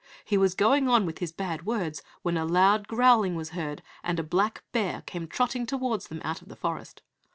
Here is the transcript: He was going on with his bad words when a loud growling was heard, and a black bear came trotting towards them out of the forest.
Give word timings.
He 0.25 0.35
was 0.35 0.55
going 0.55 0.87
on 0.87 1.05
with 1.05 1.19
his 1.19 1.31
bad 1.31 1.63
words 1.63 2.01
when 2.23 2.35
a 2.35 2.43
loud 2.43 2.87
growling 2.87 3.35
was 3.35 3.49
heard, 3.51 3.83
and 4.03 4.19
a 4.19 4.23
black 4.23 4.63
bear 4.71 5.01
came 5.01 5.27
trotting 5.27 5.67
towards 5.67 6.07
them 6.07 6.21
out 6.23 6.41
of 6.41 6.47
the 6.49 6.55
forest. 6.55 7.03